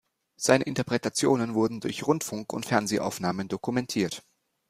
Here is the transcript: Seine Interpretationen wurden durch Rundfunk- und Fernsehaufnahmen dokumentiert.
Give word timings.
Seine 0.35 0.63
Interpretationen 0.63 1.53
wurden 1.53 1.79
durch 1.79 2.01
Rundfunk- 2.07 2.53
und 2.53 2.65
Fernsehaufnahmen 2.65 3.47
dokumentiert. 3.49 4.23